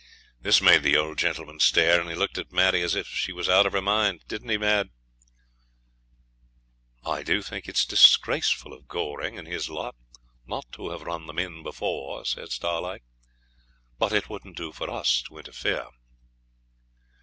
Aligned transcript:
This 0.41 0.63
made 0.63 0.81
the 0.81 0.97
old 0.97 1.19
gentleman 1.19 1.59
stare, 1.59 2.01
and 2.01 2.09
he 2.09 2.15
looked 2.15 2.39
at 2.39 2.51
Maddie 2.51 2.81
as 2.81 2.95
if 2.95 3.05
she 3.05 3.31
was 3.31 3.47
out 3.47 3.67
of 3.67 3.73
her 3.73 3.83
mind. 3.83 4.23
Didn't 4.27 4.49
he, 4.49 4.57
Mad?' 4.57 4.89
'I 7.05 7.21
do 7.21 7.43
think 7.43 7.69
it's 7.69 7.85
disgraceful 7.85 8.73
of 8.73 8.87
Goring 8.87 9.37
and 9.37 9.47
his 9.47 9.69
lot 9.69 9.93
not 10.47 10.65
to 10.71 10.89
have 10.89 11.03
run 11.03 11.27
them 11.27 11.37
in 11.37 11.61
before,' 11.61 12.25
says 12.25 12.51
Starlight, 12.55 13.03
'but 13.99 14.11
it 14.11 14.27
wouldn't 14.27 14.57
do 14.57 14.71
for 14.71 14.89
us 14.89 15.21
to 15.27 15.37
interfere.' 15.37 15.85